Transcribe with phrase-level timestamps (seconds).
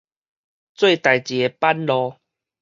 [0.03, 0.07] 做代誌
[1.43, 2.15] 的板路